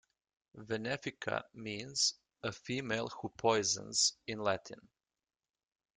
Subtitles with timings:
[0.57, 4.89] "Venefica" means "a female who poisons" in Latin.